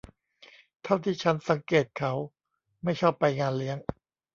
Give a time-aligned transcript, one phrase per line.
[0.83, 2.13] เท่าที่ฉันสังเกตเขา
[2.83, 3.77] ไม่ชอบไปงานเลี้ยง